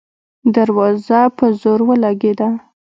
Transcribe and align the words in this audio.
دروازه 0.53 1.19
په 1.37 1.45
زور 1.61 1.79
ولګېده. 1.89 2.49